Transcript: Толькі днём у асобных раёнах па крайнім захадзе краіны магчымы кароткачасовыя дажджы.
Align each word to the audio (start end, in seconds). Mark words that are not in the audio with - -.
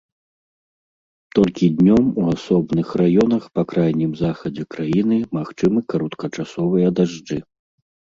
Толькі 1.39 1.65
днём 1.81 2.07
у 2.21 2.23
асобных 2.35 2.87
раёнах 3.01 3.43
па 3.59 3.65
крайнім 3.73 4.11
захадзе 4.21 4.63
краіны 4.77 5.17
магчымы 5.39 5.79
кароткачасовыя 5.95 6.87
дажджы. 7.01 7.39